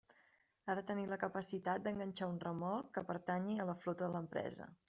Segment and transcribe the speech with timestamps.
[0.71, 4.71] Ha de tenir la capacitat d'enganxar un remolc que pertanyi a la flota de l'empresa.